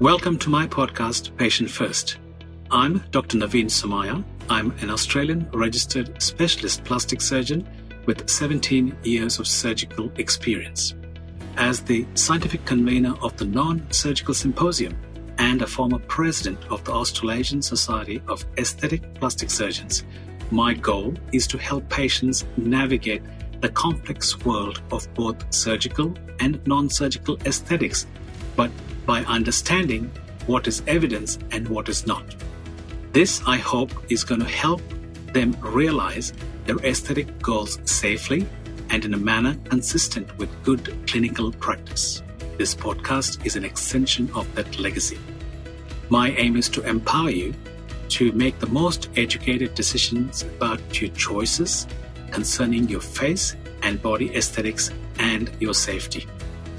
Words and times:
Welcome 0.00 0.38
to 0.40 0.50
my 0.50 0.66
podcast, 0.66 1.34
Patient 1.38 1.70
First. 1.70 2.18
I'm 2.70 3.02
Dr. 3.12 3.38
Naveen 3.38 3.64
Somia. 3.64 4.22
I'm 4.50 4.72
an 4.82 4.90
Australian 4.90 5.48
registered 5.54 6.20
specialist 6.20 6.84
plastic 6.84 7.22
surgeon 7.22 7.66
with 8.04 8.28
17 8.28 8.94
years 9.04 9.38
of 9.38 9.46
surgical 9.46 10.12
experience. 10.18 10.92
As 11.56 11.80
the 11.80 12.06
scientific 12.12 12.62
convener 12.66 13.14
of 13.22 13.38
the 13.38 13.46
Non 13.46 13.90
Surgical 13.90 14.34
Symposium 14.34 14.94
and 15.38 15.62
a 15.62 15.66
former 15.66 15.98
president 16.00 16.62
of 16.68 16.84
the 16.84 16.92
Australasian 16.92 17.62
Society 17.62 18.20
of 18.28 18.44
Aesthetic 18.58 19.14
Plastic 19.14 19.48
Surgeons, 19.48 20.04
my 20.50 20.74
goal 20.74 21.14
is 21.32 21.46
to 21.46 21.56
help 21.56 21.88
patients 21.88 22.44
navigate 22.58 23.22
the 23.62 23.70
complex 23.70 24.44
world 24.44 24.82
of 24.92 25.08
both 25.14 25.42
surgical 25.54 26.14
and 26.40 26.60
non 26.66 26.90
surgical 26.90 27.38
aesthetics, 27.46 28.06
but 28.56 28.70
by 29.06 29.22
understanding 29.24 30.10
what 30.46 30.66
is 30.66 30.82
evidence 30.86 31.38
and 31.52 31.66
what 31.68 31.88
is 31.88 32.06
not. 32.06 32.24
This, 33.12 33.40
I 33.46 33.56
hope, 33.56 33.90
is 34.10 34.24
going 34.24 34.40
to 34.40 34.46
help 34.46 34.82
them 35.32 35.56
realize 35.60 36.32
their 36.66 36.78
aesthetic 36.78 37.40
goals 37.40 37.78
safely 37.84 38.46
and 38.90 39.04
in 39.04 39.14
a 39.14 39.18
manner 39.18 39.56
consistent 39.64 40.36
with 40.38 40.50
good 40.64 40.94
clinical 41.06 41.52
practice. 41.52 42.22
This 42.58 42.74
podcast 42.74 43.44
is 43.44 43.56
an 43.56 43.64
extension 43.64 44.30
of 44.34 44.52
that 44.54 44.78
legacy. 44.78 45.18
My 46.08 46.30
aim 46.32 46.56
is 46.56 46.68
to 46.70 46.82
empower 46.82 47.30
you 47.30 47.54
to 48.08 48.32
make 48.32 48.58
the 48.58 48.68
most 48.68 49.08
educated 49.16 49.74
decisions 49.74 50.42
about 50.42 51.00
your 51.00 51.10
choices 51.10 51.86
concerning 52.30 52.88
your 52.88 53.00
face 53.00 53.56
and 53.82 54.00
body 54.00 54.34
aesthetics 54.34 54.90
and 55.18 55.50
your 55.60 55.74
safety. 55.74 56.26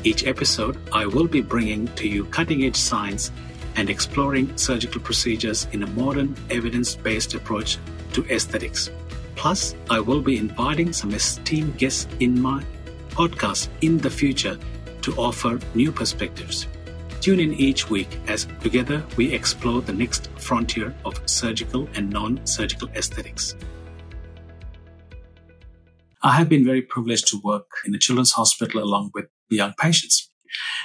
Each 0.04 0.26
episode, 0.26 0.78
I 0.94 1.06
will 1.06 1.28
be 1.28 1.42
bringing 1.42 1.88
to 1.96 2.08
you 2.08 2.26
cutting 2.26 2.64
edge 2.64 2.76
science 2.76 3.32
and 3.76 3.90
exploring 3.90 4.56
surgical 4.58 5.02
procedures 5.02 5.68
in 5.72 5.84
a 5.84 5.88
modern, 5.88 6.36
evidence 6.50 6.96
based 6.96 7.34
approach 7.34 7.78
to 8.14 8.26
aesthetics. 8.26 8.90
Plus, 9.36 9.76
I 9.90 10.00
will 10.00 10.22
be 10.22 10.38
inviting 10.38 10.94
some 10.94 11.14
esteemed 11.14 11.78
guests 11.78 12.08
in 12.20 12.42
my 12.42 12.64
podcast 13.10 13.70
in 13.82 13.98
the 13.98 14.10
future 14.10 14.58
to 15.02 15.14
offer 15.16 15.60
new 15.76 15.92
perspectives. 15.92 16.68
Tune 17.22 17.40
in 17.40 17.54
each 17.54 17.90
week 17.90 18.20
as 18.28 18.48
together 18.62 19.04
we 19.16 19.34
explore 19.34 19.82
the 19.82 19.94
next 19.94 20.30
frontier 20.38 20.96
of 21.06 21.22
surgical 21.26 21.88
and 21.96 22.10
non 22.10 22.46
surgical 22.46 22.90
aesthetics. 22.96 23.56
I 26.28 26.34
have 26.34 26.50
been 26.50 26.66
very 26.66 26.82
privileged 26.82 27.30
to 27.30 27.40
work 27.42 27.68
in 27.86 27.96
a 27.96 27.98
children's 27.98 28.34
hospital 28.34 28.84
along 28.84 29.12
with 29.14 29.28
the 29.50 29.56
young 29.56 29.74
patients, 29.80 30.30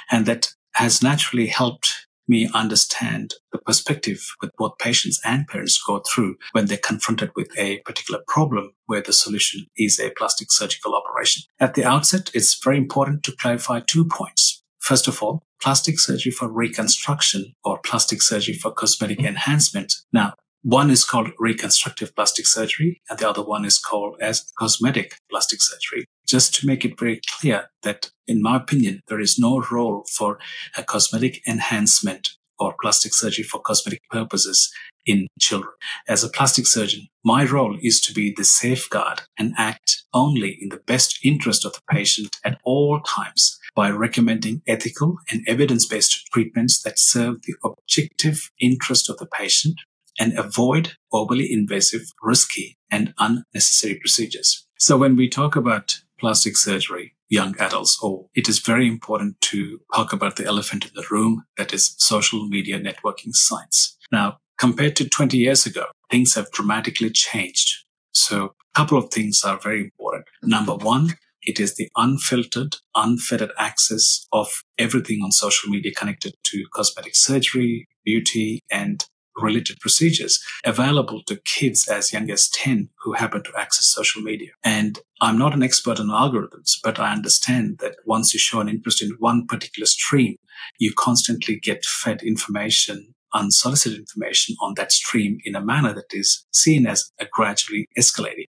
and 0.09 0.25
that 0.25 0.47
has 0.75 1.03
naturally 1.03 1.47
helped 1.47 2.07
me 2.29 2.49
understand 2.53 3.33
the 3.51 3.57
perspective 3.57 4.25
with 4.41 4.51
both 4.57 4.77
patients 4.77 5.19
and 5.25 5.45
parents 5.45 5.83
go 5.85 6.01
through 6.07 6.37
when 6.53 6.67
they're 6.67 6.77
confronted 6.77 7.31
with 7.35 7.49
a 7.57 7.79
particular 7.79 8.21
problem 8.25 8.71
where 8.85 9.01
the 9.01 9.11
solution 9.11 9.65
is 9.75 9.99
a 9.99 10.11
plastic 10.11 10.49
surgical 10.49 10.95
operation. 10.95 11.43
At 11.59 11.73
the 11.73 11.83
outset, 11.83 12.31
it's 12.33 12.57
very 12.63 12.77
important 12.77 13.23
to 13.23 13.35
clarify 13.35 13.81
two 13.81 14.05
points. 14.05 14.63
First 14.79 15.09
of 15.09 15.21
all, 15.21 15.43
plastic 15.61 15.99
surgery 15.99 16.31
for 16.31 16.47
reconstruction 16.47 17.53
or 17.65 17.79
plastic 17.79 18.21
surgery 18.21 18.55
for 18.55 18.71
cosmetic 18.71 19.17
mm-hmm. 19.17 19.27
enhancement. 19.27 19.93
Now, 20.13 20.35
one 20.63 20.89
is 20.89 21.03
called 21.03 21.31
reconstructive 21.37 22.15
plastic 22.15 22.47
surgery 22.47 23.01
and 23.09 23.19
the 23.19 23.29
other 23.29 23.43
one 23.43 23.65
is 23.65 23.77
called 23.77 24.15
as 24.21 24.51
cosmetic 24.57 25.17
plastic 25.29 25.61
surgery. 25.61 26.05
Just 26.25 26.55
to 26.55 26.67
make 26.67 26.85
it 26.85 26.97
very 26.97 27.19
clear 27.37 27.69
that 27.83 28.11
in 28.27 28.41
my 28.41 28.55
opinion, 28.55 29.01
there 29.07 29.19
is 29.19 29.37
no 29.37 29.63
role 29.69 30.05
for 30.09 30.39
a 30.77 30.83
cosmetic 30.83 31.45
enhancement 31.45 32.37
or 32.59 32.75
plastic 32.81 33.13
surgery 33.13 33.43
for 33.43 33.59
cosmetic 33.59 33.99
purposes 34.09 34.71
in 35.05 35.27
children. 35.37 35.73
As 36.07 36.23
a 36.23 36.29
plastic 36.29 36.65
surgeon, 36.65 37.07
my 37.25 37.43
role 37.43 37.77
is 37.81 37.99
to 38.01 38.13
be 38.13 38.33
the 38.35 38.45
safeguard 38.45 39.23
and 39.37 39.53
act 39.57 40.05
only 40.13 40.57
in 40.61 40.69
the 40.69 40.77
best 40.77 41.19
interest 41.25 41.65
of 41.65 41.73
the 41.73 41.81
patient 41.89 42.37
at 42.45 42.59
all 42.63 43.01
times 43.01 43.59
by 43.75 43.89
recommending 43.89 44.61
ethical 44.65 45.17
and 45.29 45.43
evidence-based 45.45 46.27
treatments 46.31 46.81
that 46.83 46.99
serve 46.99 47.41
the 47.41 47.55
objective 47.65 48.49
interest 48.61 49.09
of 49.09 49.17
the 49.17 49.25
patient 49.25 49.75
and 50.19 50.37
avoid 50.37 50.93
overly 51.11 51.51
invasive, 51.51 52.03
risky, 52.21 52.77
and 52.91 53.13
unnecessary 53.19 53.95
procedures. 53.95 54.65
So 54.77 54.97
when 54.97 55.15
we 55.15 55.29
talk 55.29 55.55
about 55.55 55.99
plastic 56.19 56.57
surgery, 56.57 57.15
young 57.29 57.55
adults, 57.59 57.97
or 58.01 58.27
it 58.35 58.47
is 58.47 58.59
very 58.59 58.87
important 58.87 59.39
to 59.41 59.79
talk 59.93 60.13
about 60.13 60.35
the 60.35 60.45
elephant 60.45 60.85
in 60.85 60.91
the 60.93 61.05
room 61.09 61.45
that 61.57 61.73
is 61.73 61.95
social 61.97 62.47
media 62.47 62.79
networking 62.79 63.33
sites. 63.33 63.97
Now, 64.11 64.37
compared 64.59 64.95
to 64.97 65.09
20 65.09 65.37
years 65.37 65.65
ago, 65.65 65.85
things 66.11 66.35
have 66.35 66.51
dramatically 66.51 67.09
changed. 67.09 67.85
So 68.11 68.53
a 68.75 68.79
couple 68.79 68.97
of 68.97 69.09
things 69.09 69.41
are 69.43 69.59
very 69.59 69.81
important. 69.81 70.25
Number 70.43 70.75
one, 70.75 71.15
it 71.41 71.59
is 71.59 71.75
the 71.75 71.89
unfiltered, 71.97 72.77
unfettered 72.95 73.51
access 73.57 74.25
of 74.31 74.47
everything 74.77 75.21
on 75.23 75.31
social 75.31 75.69
media 75.69 75.91
connected 75.93 76.33
to 76.43 76.65
cosmetic 76.73 77.15
surgery, 77.15 77.87
beauty, 78.05 78.61
and 78.71 79.05
related 79.37 79.79
procedures 79.79 80.39
available 80.63 81.21
to 81.23 81.41
kids 81.45 81.87
as 81.87 82.13
young 82.13 82.29
as 82.29 82.49
10 82.49 82.89
who 83.03 83.13
happen 83.13 83.43
to 83.43 83.51
access 83.57 83.87
social 83.87 84.21
media. 84.21 84.51
And 84.63 84.99
I'm 85.21 85.37
not 85.37 85.53
an 85.53 85.63
expert 85.63 85.99
on 85.99 86.07
algorithms, 86.07 86.71
but 86.83 86.99
I 86.99 87.13
understand 87.13 87.79
that 87.79 87.95
once 88.05 88.33
you 88.33 88.39
show 88.39 88.59
an 88.59 88.69
interest 88.69 89.01
in 89.01 89.11
one 89.19 89.47
particular 89.47 89.85
stream, 89.85 90.35
you 90.79 90.93
constantly 90.95 91.59
get 91.59 91.85
fed 91.85 92.21
information 92.21 93.13
unsolicited 93.33 93.97
information 93.97 94.55
on 94.61 94.75
that 94.75 94.91
stream 94.91 95.39
in 95.43 95.55
a 95.55 95.61
manner 95.61 95.93
that 95.93 96.11
is 96.11 96.45
seen 96.51 96.85
as 96.85 97.11
a 97.19 97.25
gradually 97.31 97.87
escalating. 97.97 98.45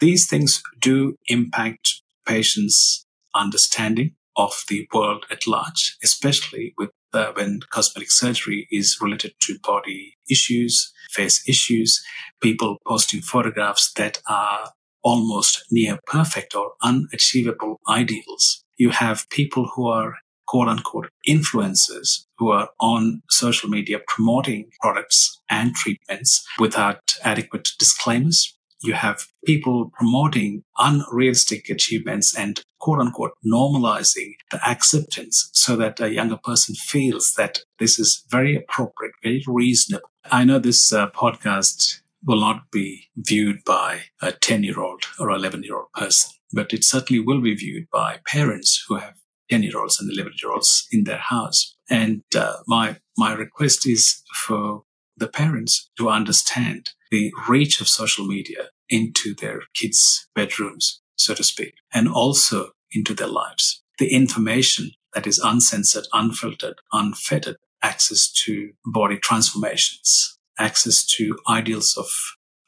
These 0.00 0.28
things 0.28 0.62
do 0.80 1.16
impact 1.26 2.02
patients' 2.26 3.04
understanding 3.34 4.14
of 4.36 4.64
the 4.68 4.86
world 4.94 5.26
at 5.30 5.46
large, 5.46 5.96
especially 6.02 6.72
with 6.78 6.90
uh, 7.12 7.32
when 7.34 7.60
cosmetic 7.70 8.10
surgery 8.10 8.66
is 8.70 8.98
related 9.00 9.32
to 9.40 9.58
body 9.62 10.14
issues, 10.30 10.92
face 11.10 11.46
issues, 11.48 12.02
people 12.40 12.78
posting 12.86 13.20
photographs 13.20 13.92
that 13.94 14.20
are 14.28 14.70
almost 15.02 15.64
near 15.70 15.98
perfect 16.06 16.54
or 16.54 16.72
unachievable 16.82 17.80
ideals. 17.88 18.64
You 18.76 18.90
have 18.90 19.28
people 19.30 19.70
who 19.74 19.88
are 19.88 20.16
quote 20.46 20.68
unquote 20.68 21.10
influencers 21.28 22.24
who 22.38 22.50
are 22.50 22.70
on 22.80 23.22
social 23.28 23.68
media 23.68 23.98
promoting 24.06 24.70
products 24.80 25.40
and 25.50 25.74
treatments 25.74 26.44
without 26.58 27.00
adequate 27.22 27.68
disclaimers 27.78 28.58
you 28.82 28.94
have 28.94 29.26
people 29.44 29.90
promoting 29.92 30.62
unrealistic 30.78 31.68
achievements 31.68 32.36
and 32.36 32.62
quote 32.78 33.00
unquote 33.00 33.32
normalizing 33.44 34.32
the 34.50 34.60
acceptance 34.68 35.50
so 35.52 35.76
that 35.76 36.00
a 36.00 36.12
younger 36.12 36.36
person 36.36 36.74
feels 36.74 37.34
that 37.36 37.60
this 37.78 37.98
is 37.98 38.24
very 38.30 38.56
appropriate, 38.56 39.12
very 39.22 39.42
reasonable. 39.46 40.10
I 40.30 40.44
know 40.44 40.58
this 40.58 40.92
uh, 40.92 41.10
podcast 41.10 42.00
will 42.24 42.40
not 42.40 42.70
be 42.70 43.08
viewed 43.16 43.64
by 43.64 44.00
a 44.20 44.32
10 44.32 44.64
year 44.64 44.80
old 44.80 45.04
or 45.18 45.30
11 45.30 45.62
year 45.62 45.76
old 45.76 45.92
person, 45.94 46.32
but 46.52 46.72
it 46.72 46.84
certainly 46.84 47.20
will 47.20 47.40
be 47.40 47.54
viewed 47.54 47.88
by 47.90 48.18
parents 48.26 48.84
who 48.88 48.96
have 48.96 49.14
10 49.50 49.62
year 49.62 49.78
olds 49.78 50.00
and 50.00 50.10
11 50.10 50.32
year 50.42 50.52
olds 50.52 50.86
in 50.90 51.04
their 51.04 51.18
house. 51.18 51.76
And 51.88 52.22
uh, 52.36 52.58
my, 52.66 52.96
my 53.16 53.32
request 53.32 53.86
is 53.86 54.22
for 54.46 54.82
the 55.16 55.28
parents 55.28 55.90
to 55.98 56.08
understand 56.08 56.90
the 57.10 57.32
reach 57.48 57.80
of 57.80 57.88
social 57.88 58.26
media 58.26 58.68
into 58.88 59.34
their 59.34 59.62
kids' 59.74 60.28
bedrooms, 60.34 61.00
so 61.18 61.34
to 61.34 61.44
speak, 61.44 61.74
and 61.92 62.08
also 62.08 62.70
into 62.92 63.14
their 63.14 63.28
lives. 63.28 63.82
The 63.98 64.12
information 64.12 64.92
that 65.14 65.26
is 65.26 65.38
uncensored, 65.38 66.06
unfiltered, 66.12 66.76
unfettered, 66.92 67.56
access 67.82 68.30
to 68.30 68.70
body 68.86 69.18
transformations, 69.18 70.38
access 70.58 71.04
to 71.06 71.36
ideals 71.48 71.96
of 71.96 72.06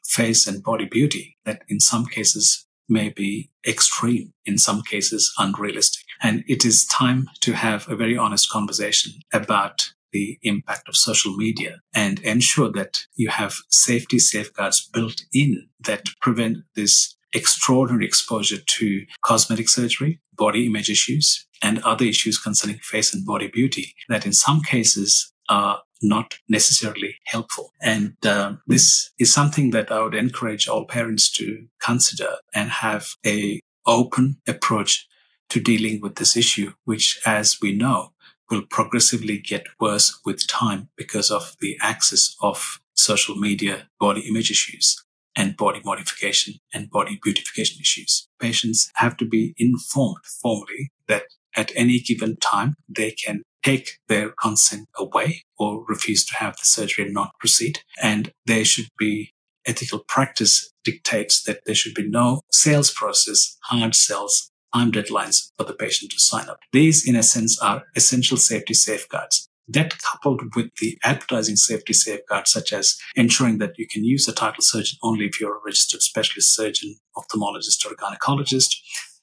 face 0.05 0.47
and 0.47 0.63
body 0.63 0.85
beauty 0.85 1.37
that 1.45 1.63
in 1.67 1.79
some 1.79 2.05
cases 2.05 2.65
may 2.89 3.09
be 3.09 3.49
extreme, 3.65 4.33
in 4.45 4.57
some 4.57 4.81
cases 4.81 5.33
unrealistic. 5.37 6.03
And 6.21 6.43
it 6.47 6.65
is 6.65 6.85
time 6.85 7.29
to 7.41 7.53
have 7.53 7.87
a 7.87 7.95
very 7.95 8.17
honest 8.17 8.49
conversation 8.49 9.13
about 9.31 9.91
the 10.11 10.37
impact 10.43 10.89
of 10.89 10.97
social 10.97 11.35
media 11.37 11.79
and 11.93 12.19
ensure 12.19 12.69
that 12.73 12.99
you 13.15 13.29
have 13.29 13.55
safety 13.69 14.19
safeguards 14.19 14.89
built 14.93 15.21
in 15.33 15.69
that 15.79 16.07
prevent 16.19 16.57
this 16.75 17.15
extraordinary 17.33 18.05
exposure 18.05 18.57
to 18.57 19.05
cosmetic 19.23 19.69
surgery, 19.69 20.19
body 20.35 20.65
image 20.65 20.89
issues, 20.89 21.45
and 21.61 21.83
other 21.83 22.05
issues 22.05 22.37
concerning 22.39 22.77
face 22.77 23.13
and 23.13 23.25
body 23.25 23.47
beauty 23.47 23.93
that 24.09 24.25
in 24.25 24.33
some 24.33 24.61
cases 24.61 25.31
are 25.49 25.81
not 26.01 26.39
necessarily 26.49 27.15
helpful. 27.25 27.71
And 27.81 28.15
uh, 28.25 28.53
this 28.65 29.11
is 29.19 29.33
something 29.33 29.69
that 29.71 29.91
I 29.91 30.01
would 30.01 30.15
encourage 30.15 30.67
all 30.67 30.85
parents 30.85 31.31
to 31.33 31.67
consider 31.79 32.37
and 32.53 32.69
have 32.69 33.09
a 33.25 33.59
open 33.85 34.37
approach 34.47 35.07
to 35.49 35.59
dealing 35.59 36.01
with 36.01 36.15
this 36.15 36.35
issue, 36.35 36.73
which, 36.85 37.19
as 37.25 37.57
we 37.61 37.75
know, 37.75 38.13
will 38.49 38.63
progressively 38.69 39.37
get 39.37 39.65
worse 39.79 40.19
with 40.25 40.47
time 40.47 40.89
because 40.97 41.29
of 41.29 41.55
the 41.61 41.77
access 41.81 42.35
of 42.41 42.79
social 42.93 43.35
media 43.35 43.87
body 43.99 44.21
image 44.21 44.51
issues 44.51 45.03
and 45.35 45.57
body 45.57 45.81
modification 45.83 46.55
and 46.73 46.89
body 46.89 47.19
beautification 47.21 47.79
issues. 47.79 48.27
Patients 48.39 48.91
have 48.95 49.17
to 49.17 49.25
be 49.25 49.53
informed 49.57 50.25
formally 50.41 50.91
that 51.07 51.23
at 51.55 51.71
any 51.75 51.99
given 51.99 52.37
time 52.37 52.75
they 52.87 53.11
can 53.11 53.43
take 53.63 53.99
their 54.07 54.29
consent 54.31 54.87
away 54.97 55.43
or 55.57 55.85
refuse 55.87 56.25
to 56.25 56.35
have 56.35 56.55
the 56.57 56.65
surgery 56.65 57.05
and 57.05 57.13
not 57.13 57.31
proceed. 57.39 57.79
And 58.01 58.31
there 58.45 58.65
should 58.65 58.89
be 58.97 59.33
ethical 59.65 59.99
practice 60.07 60.71
dictates 60.83 61.43
that 61.43 61.61
there 61.65 61.75
should 61.75 61.93
be 61.93 62.07
no 62.07 62.41
sales 62.51 62.91
process, 62.91 63.57
hard 63.65 63.93
sales, 63.93 64.49
time 64.73 64.91
deadlines 64.91 65.51
for 65.57 65.65
the 65.65 65.73
patient 65.73 66.11
to 66.11 66.19
sign 66.19 66.49
up. 66.49 66.59
These, 66.71 67.07
in 67.07 67.15
a 67.15 67.23
sense, 67.23 67.59
are 67.59 67.83
essential 67.95 68.37
safety 68.37 68.73
safeguards. 68.73 69.49
That 69.67 69.99
coupled 69.99 70.55
with 70.55 70.69
the 70.79 70.97
advertising 71.03 71.55
safety 71.55 71.93
safeguards, 71.93 72.51
such 72.51 72.73
as 72.73 72.97
ensuring 73.15 73.59
that 73.59 73.77
you 73.77 73.87
can 73.87 74.03
use 74.03 74.27
a 74.27 74.33
title 74.33 74.61
surgeon 74.61 74.97
only 75.03 75.25
if 75.25 75.39
you're 75.39 75.57
a 75.57 75.61
registered 75.63 76.01
specialist 76.01 76.53
surgeon, 76.53 76.95
ophthalmologist, 77.15 77.85
or 77.85 77.95
gynecologist. 77.95 78.75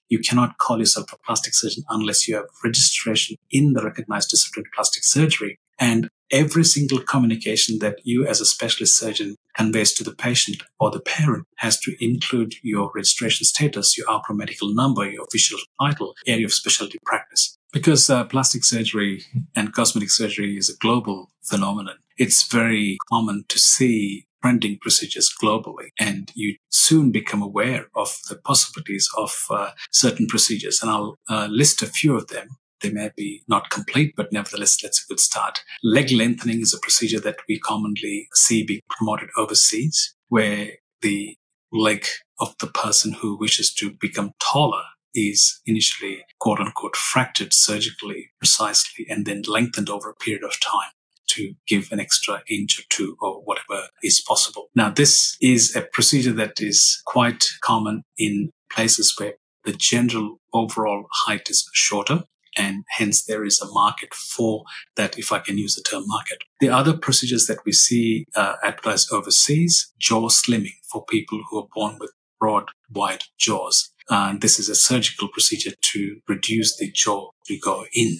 You 0.09 0.21
cannot 0.21 0.57
call 0.57 0.79
yourself 0.79 1.13
a 1.13 1.19
plastic 1.19 1.55
surgeon 1.55 1.85
unless 1.91 2.27
you 2.27 2.37
have 2.37 2.47
registration 2.65 3.37
in 3.51 3.75
the 3.75 3.83
recognized 3.83 4.31
discipline 4.31 4.65
of 4.67 4.73
plastic 4.75 5.05
surgery. 5.05 5.59
And 5.79 6.09
every 6.31 6.65
single 6.65 7.01
communication 7.01 7.79
that 7.81 7.99
you 8.05 8.27
as 8.27 8.41
a 8.41 8.47
specialist 8.47 8.97
surgeon 8.97 9.37
conveys 9.55 9.93
to 9.95 10.05
the 10.05 10.15
patient 10.15 10.63
or 10.81 10.91
the 10.91 11.01
parent 11.01 11.47
has 11.57 11.79
to 11.81 11.95
include 12.05 12.55
your 12.63 12.91
registration 12.95 13.45
status, 13.45 13.99
your 13.99 14.07
AHPRA 14.07 14.37
medical 14.37 14.75
number, 14.75 15.09
your 15.09 15.25
official 15.25 15.59
title, 15.81 16.15
area 16.27 16.47
of 16.47 16.53
specialty 16.53 16.99
practice. 17.05 17.58
Because 17.73 18.09
uh, 18.09 18.25
plastic 18.25 18.65
surgery 18.65 19.25
and 19.55 19.73
cosmetic 19.73 20.11
surgery 20.11 20.57
is 20.57 20.71
a 20.71 20.79
global 20.79 21.31
phenomenon, 21.43 21.97
it's 22.17 22.51
very 22.51 22.99
common 23.11 23.45
to 23.49 23.59
see 23.59 24.27
trending 24.43 24.79
procedures 24.81 25.33
globally 25.43 25.89
and 25.99 26.31
you 26.35 26.57
soon 26.71 27.11
become 27.11 27.43
aware 27.43 27.87
of 27.95 28.17
the 28.29 28.37
possibilities 28.37 29.09
of 29.17 29.35
uh, 29.51 29.71
certain 29.91 30.27
procedures. 30.27 30.81
And 30.81 30.91
I'll 30.91 31.19
uh, 31.29 31.49
list 31.51 31.83
a 31.83 31.87
few 31.87 32.17
of 32.17 32.29
them 32.29 32.49
they 32.81 32.91
may 32.91 33.11
be 33.17 33.43
not 33.49 33.71
complete, 33.71 34.15
but 34.17 34.33
nevertheless, 34.33 34.77
that's 34.81 35.03
a 35.03 35.09
good 35.09 35.21
start. 35.21 35.61
Leg 35.83 36.11
lengthening 36.13 36.61
is 36.61 36.73
a 36.73 36.79
procedure 36.79 37.21
that 37.21 37.39
we 37.49 37.59
commonly 37.59 38.29
see 38.35 38.63
being 38.65 38.83
promoted 38.89 39.31
overseas, 39.37 40.15
where 40.29 40.73
the 41.03 41.37
leg 41.73 42.07
of 42.41 42.55
the 42.61 42.67
person 42.67 43.13
who 43.13 43.37
wishes 43.37 43.73
to 43.75 43.91
become 44.01 44.33
taller 44.41 44.85
is 45.19 45.61
initially 45.67 46.25
quote 46.39 46.61
unquote 46.61 46.97
fractured 46.97 47.53
surgically 47.53 48.31
precisely 48.39 49.07
and 49.09 49.27
then 49.27 49.43
lengthened 49.47 49.91
over 49.91 50.11
a 50.11 50.15
period 50.15 50.45
of 50.45 50.61
time 50.61 50.91
to 51.29 51.55
give 51.67 51.89
an 51.93 52.01
extra 52.01 52.43
inch 52.49 52.79
or 52.79 52.85
two 52.89 53.17
or 53.21 53.43
whatever 53.43 53.89
is 54.03 54.23
possible. 54.27 54.69
Now, 54.75 54.91
this 54.91 55.37
is 55.41 55.77
a 55.77 55.83
procedure 55.83 56.33
that 56.33 56.61
is 56.61 57.03
quite 57.07 57.45
common 57.61 58.03
in 58.17 58.51
places 58.73 59.15
where 59.19 59.35
the 59.65 59.73
general 59.73 60.41
overall 60.55 61.07
height 61.13 61.51
is 61.51 61.69
shorter 61.75 62.25
and 62.57 62.85
hence 62.89 63.25
there 63.25 63.45
is 63.45 63.61
a 63.61 63.71
market 63.73 64.15
for 64.15 64.65
that, 64.97 65.19
if 65.19 65.31
I 65.33 65.39
can 65.39 65.59
use 65.59 65.75
the 65.75 65.83
term 65.83 66.05
market. 66.07 66.39
The 66.61 66.71
other 66.71 66.97
procedures 66.97 67.47
that 67.47 67.65
we 67.65 67.73
see 67.73 68.25
uh, 68.35 68.55
advertised 68.65 69.13
overseas, 69.13 69.93
jaw 69.99 70.29
slimming 70.29 70.79
for 70.91 71.05
people 71.05 71.43
who 71.49 71.59
are 71.59 71.69
born 71.75 71.99
with 72.01 72.11
broad, 72.41 72.71
wide 72.91 73.25
jaws. 73.39 73.91
And 74.11 74.41
this 74.41 74.59
is 74.59 74.69
a 74.69 74.75
surgical 74.75 75.29
procedure 75.29 75.75
to 75.81 76.21
reduce 76.29 76.77
the 76.77 76.91
jaw 76.91 77.31
to 77.47 77.59
go 77.59 77.85
in 77.93 78.19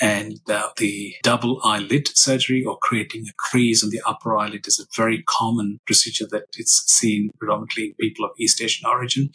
and 0.00 0.40
uh, 0.50 0.68
the 0.78 1.14
double 1.22 1.60
eyelid 1.62 2.08
surgery 2.16 2.64
or 2.64 2.76
creating 2.78 3.26
a 3.28 3.32
crease 3.38 3.84
on 3.84 3.90
the 3.90 4.00
upper 4.06 4.36
eyelid 4.36 4.66
is 4.66 4.80
a 4.80 5.00
very 5.00 5.22
common 5.28 5.78
procedure 5.86 6.26
that 6.30 6.44
is 6.56 6.82
seen 6.86 7.30
predominantly 7.38 7.86
in 7.86 7.94
people 8.00 8.24
of 8.24 8.32
East 8.38 8.60
Asian 8.60 8.88
origin. 8.88 9.30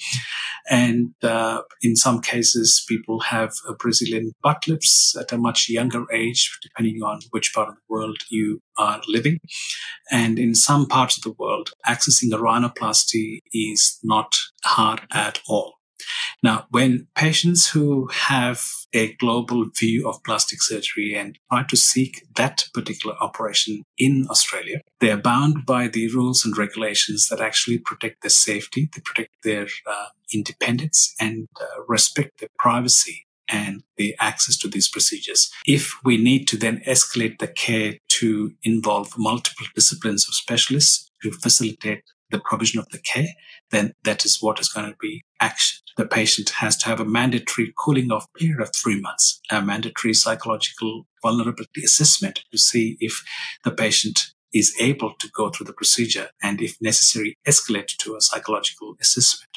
And 0.70 1.14
uh, 1.24 1.62
in 1.82 1.96
some 1.96 2.22
cases, 2.22 2.84
people 2.88 3.22
have 3.22 3.54
Brazilian 3.80 4.34
butt 4.42 4.68
lifts 4.68 5.16
at 5.18 5.32
a 5.32 5.38
much 5.38 5.70
younger 5.70 6.06
age, 6.12 6.58
depending 6.62 7.02
on 7.02 7.22
which 7.32 7.54
part 7.54 7.70
of 7.70 7.76
the 7.76 7.82
world 7.88 8.18
you 8.30 8.62
are 8.78 9.02
living. 9.08 9.40
And 10.12 10.38
in 10.38 10.56
some 10.56 10.88
parts 10.88 11.18
of 11.18 11.24
the 11.24 11.36
world, 11.38 11.72
accessing 11.88 12.34
a 12.34 12.38
rhinoplasty 12.38 13.40
is 13.54 14.00
not 14.04 14.36
hard 14.64 15.02
at 15.14 15.40
all. 15.48 15.77
Now, 16.44 16.68
when 16.70 17.08
patients 17.16 17.70
who 17.70 18.08
have 18.08 18.64
a 18.94 19.14
global 19.16 19.66
view 19.76 20.08
of 20.08 20.24
plastic 20.24 20.62
surgery 20.62 21.16
and 21.16 21.38
try 21.52 21.64
to 21.64 21.76
seek 21.78 22.24
that 22.36 22.66
particular 22.74 23.16
operation 23.20 23.84
in 23.98 24.28
Australia, 24.30 24.82
they 25.00 25.12
are 25.12 25.18
bound 25.18 25.66
by 25.66 25.88
the 25.88 26.14
rules 26.14 26.46
and 26.46 26.58
regulations 26.58 27.28
that 27.30 27.42
actually 27.42 27.80
protect 27.80 28.22
their 28.22 28.30
safety, 28.30 28.90
they 28.94 29.02
protect 29.02 29.32
their 29.44 29.68
uh, 29.86 30.08
independence, 30.34 31.14
and 31.20 31.48
uh, 31.60 31.84
respect 31.88 32.40
their 32.40 32.50
privacy 32.60 33.26
and 33.50 33.84
the 33.96 34.16
access 34.20 34.58
to 34.58 34.68
these 34.68 34.90
procedures. 34.90 35.50
If 35.66 35.94
we 36.04 36.18
need 36.18 36.48
to 36.50 36.58
then 36.58 36.82
escalate 36.86 37.40
the 37.40 37.48
care 37.48 37.96
to 38.20 38.52
involve 38.64 39.18
multiple 39.18 39.66
disciplines 39.74 40.28
of 40.28 40.36
specialists 40.36 41.10
to 41.24 41.32
facilitate 41.32 42.04
the 42.30 42.40
provision 42.40 42.80
of 42.80 42.90
the 42.90 43.00
care, 43.00 43.30
then 43.72 43.94
that 44.04 44.26
is 44.26 44.42
what 44.42 44.60
is 44.60 44.70
going 44.70 44.90
to 44.90 44.98
be 45.00 45.24
actioned. 45.42 45.82
The 45.98 46.06
patient 46.06 46.50
has 46.50 46.78
to 46.78 46.86
have 46.88 47.00
a 47.00 47.06
mandatory 47.06 47.74
cooling 47.78 48.12
off 48.12 48.28
period 48.34 48.62
of 48.62 48.72
three 48.76 49.00
months, 49.00 49.42
a 49.50 49.62
mandatory 49.62 50.14
psychological 50.14 51.08
vulnerability 51.24 51.84
assessment 51.84 52.44
to 52.52 52.58
see 52.58 52.98
if 53.00 53.24
the 53.64 53.72
patient 53.72 54.28
is 54.54 54.76
able 54.80 55.14
to 55.20 55.30
go 55.36 55.50
through 55.50 55.66
the 55.66 55.74
procedure 55.74 56.30
and 56.42 56.62
if 56.62 56.78
necessary 56.82 57.36
escalate 57.48 57.98
to 57.98 58.16
a 58.16 58.22
psychological 58.22 58.96
assessment. 59.02 59.50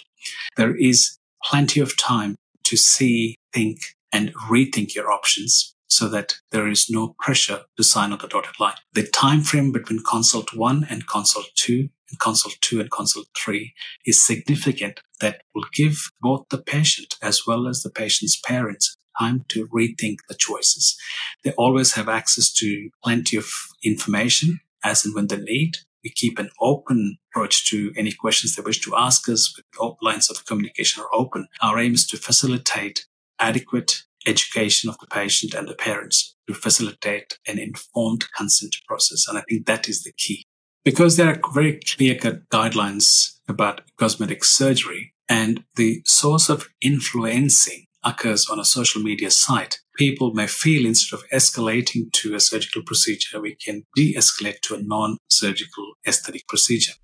There 0.57 0.77
is 0.77 1.19
plenty 1.45 1.81
of 1.81 1.97
time 1.97 2.37
to 2.65 2.77
see, 2.77 3.37
think 3.53 3.79
and 4.13 4.35
rethink 4.35 4.95
your 4.95 5.11
options 5.11 5.75
so 5.91 6.09
that 6.09 6.37
there 6.53 6.69
is 6.69 6.89
no 6.89 7.15
pressure 7.19 7.63
to 7.77 7.83
sign 7.83 8.13
on 8.13 8.19
the 8.19 8.29
dotted 8.29 8.59
line. 8.61 8.77
The 8.95 9.07
time 9.07 9.43
frame 9.43 9.73
between 9.73 10.01
consult 10.09 10.55
one 10.55 10.87
and 10.89 11.07
consult 11.09 11.47
two 11.57 11.89
and 12.11 12.19
consult 12.21 12.55
two 12.61 12.81
and 12.81 12.91
consult 12.91 13.27
three 13.37 13.75
is 14.07 14.25
significant 14.25 15.01
that 15.21 15.43
will 15.55 15.67
give 15.75 16.11
both 16.21 16.47
the 16.51 16.59
patient 16.59 17.17
as 17.23 17.43
well 17.47 17.67
as 17.67 17.83
the 17.83 17.91
patient's 17.91 18.41
parents 18.41 18.97
time 19.19 19.45
to 19.49 19.67
rethink 19.69 20.19
the 20.29 20.35
choices. 20.35 20.97
They 21.45 21.53
always 21.53 21.93
have 21.95 22.09
access 22.09 22.53
to 22.55 22.91
plenty 23.03 23.37
of 23.37 23.47
information 23.85 24.61
as 24.85 25.05
and 25.05 25.15
when 25.15 25.27
they 25.27 25.39
need. 25.39 25.79
We 26.03 26.11
keep 26.11 26.39
an 26.39 26.51
open 26.61 27.19
approach 27.31 27.69
to 27.71 27.93
any 27.97 28.13
questions 28.13 28.57
they 28.57 28.63
wish 28.63 28.81
to 28.83 28.97
ask 28.97 29.29
us. 29.29 29.55
With 29.55 29.97
lines 30.01 30.31
of 30.31 30.47
communication 30.47 31.03
are 31.03 31.15
open. 31.15 31.49
Our 31.61 31.79
aim 31.79 31.95
is 31.95 32.07
to 32.09 32.17
facilitate 32.17 33.07
adequate 33.39 34.05
education 34.27 34.91
of 34.91 34.99
the 34.99 35.07
patient 35.07 35.55
and 35.55 35.69
the 35.69 35.75
parents 35.75 36.37
to 36.47 36.55
facilitate 36.55 37.39
an 37.47 37.59
informed 37.59 38.25
consent 38.37 38.77
process. 38.87 39.27
And 39.29 39.39
I 39.39 39.43
think 39.49 39.67
that 39.67 39.89
is 39.89 40.03
the 40.03 40.13
key. 40.17 40.45
Because 40.85 41.17
there 41.17 41.29
are 41.29 41.53
very 41.53 41.81
clear 41.81 42.15
cut 42.17 42.49
guidelines 42.49 43.39
about 43.49 43.83
cosmetic 43.99 44.45
surgery 44.45 45.15
and 45.29 45.65
the 45.77 46.03
source 46.07 46.49
of 46.49 46.69
influencing 46.81 47.87
occurs 48.03 48.49
on 48.49 48.59
a 48.59 48.65
social 48.65 49.03
media 49.03 49.31
site, 49.31 49.79
people 49.97 50.33
may 50.33 50.47
feel 50.47 50.87
instead 50.87 51.17
of 51.17 51.29
escalating 51.31 52.11
to 52.13 52.35
a 52.35 52.41
surgical 52.41 52.83
procedure, 52.83 53.41
we 53.41 53.55
can 53.55 53.85
de 53.95 54.15
escalate 54.15 54.61
to 54.63 54.75
a 54.75 54.83
non 54.83 55.19
surgical 55.29 55.93
aesthetic 56.07 56.49
procedure. 56.49 56.95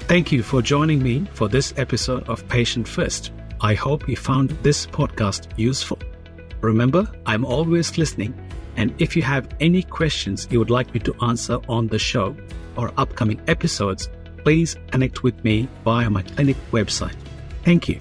Thank 0.00 0.32
you 0.32 0.42
for 0.42 0.60
joining 0.60 1.02
me 1.02 1.26
for 1.34 1.48
this 1.48 1.72
episode 1.76 2.28
of 2.28 2.46
Patient 2.48 2.88
First. 2.88 3.30
I 3.62 3.74
hope 3.74 4.08
you 4.08 4.16
found 4.16 4.50
this 4.62 4.86
podcast 4.86 5.48
useful. 5.58 5.98
Remember, 6.62 7.10
I'm 7.26 7.44
always 7.44 7.98
listening, 7.98 8.34
and 8.76 8.94
if 8.98 9.14
you 9.14 9.22
have 9.22 9.48
any 9.60 9.82
questions 9.82 10.48
you 10.50 10.58
would 10.58 10.70
like 10.70 10.94
me 10.94 11.00
to 11.00 11.14
answer 11.22 11.58
on 11.68 11.86
the 11.88 11.98
show 11.98 12.34
or 12.76 12.92
upcoming 12.96 13.40
episodes, 13.48 14.08
please 14.44 14.76
connect 14.90 15.22
with 15.22 15.44
me 15.44 15.68
via 15.84 16.08
my 16.08 16.22
clinic 16.22 16.56
website. 16.72 17.16
Thank 17.62 17.88
you. 17.88 17.98